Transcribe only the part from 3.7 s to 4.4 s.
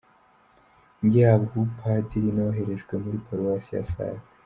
ya Save.